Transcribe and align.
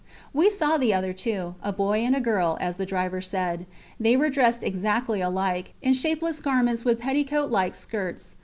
We 0.33 0.49
saw 0.49 0.79
the 0.79 0.95
other 0.95 1.13
two: 1.13 1.53
a 1.61 1.71
boy 1.71 1.99
and 1.99 2.15
a 2.15 2.19
girl, 2.19 2.57
as 2.59 2.77
the 2.77 2.87
driver 2.87 3.21
said. 3.21 3.67
They 3.99 4.17
were 4.17 4.29
dressed 4.29 4.63
exactly 4.63 5.21
alike, 5.21 5.75
in 5.79 5.93
shapeless 5.93 6.39
garments 6.39 6.83
with 6.83 6.97
petticoat 6.99 7.51
like 7.51 7.75
skirts. 7.75 8.35